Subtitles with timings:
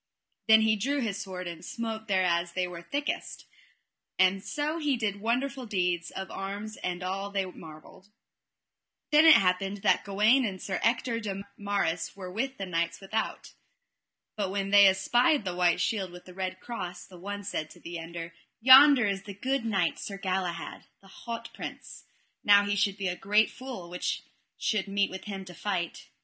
[0.47, 3.45] Then he drew his sword and smote thereas they were thickest,
[4.17, 8.09] and so he did wonderful deeds of arms that all they marvelled.
[9.11, 13.53] Then it happed that Gawaine and Sir Ector de Maris were with the knights without.
[14.35, 17.79] But when they espied the white shield with the red cross the one said to
[17.79, 22.05] the other: Yonder is the good knight, Sir Galahad, the haut prince:
[22.43, 24.23] now he should be a great fool which
[24.57, 26.07] should meet with him to fight.